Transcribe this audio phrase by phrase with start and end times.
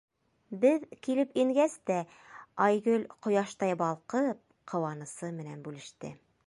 [0.61, 1.99] Беҙ килеп ингәс тә,
[2.67, 6.15] Айгөл, ҡояштай балҡып, ҡыуанысы менән бүлеште.